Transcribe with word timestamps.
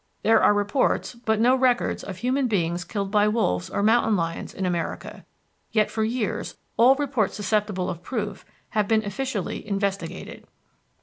There 0.23 0.41
are 0.41 0.51
reports 0.55 1.13
but 1.13 1.39
no 1.39 1.55
records 1.55 2.03
of 2.03 2.17
human 2.17 2.47
beings 2.47 2.83
killed 2.83 3.11
by 3.11 3.27
wolves 3.27 3.69
or 3.69 3.83
mountain 3.83 4.15
lions 4.15 4.51
in 4.51 4.65
America. 4.65 5.27
Yet, 5.71 5.91
for 5.91 6.03
years, 6.03 6.55
all 6.75 6.95
reports 6.95 7.35
susceptible 7.35 7.87
of 7.87 8.01
proof 8.01 8.43
have 8.69 8.87
been 8.87 9.05
officially 9.05 9.63
investigated. 9.67 10.47